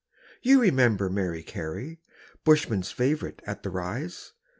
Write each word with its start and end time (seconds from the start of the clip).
You 0.41 0.59
remember 0.59 1.11
Mary 1.11 1.43
Carey, 1.43 1.99
Bushmen's 2.43 2.91
favourite 2.91 3.39
at 3.45 3.61
the 3.61 3.69
Rise? 3.69 4.33